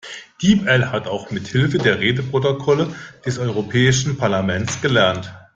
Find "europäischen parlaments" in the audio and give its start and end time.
3.37-4.81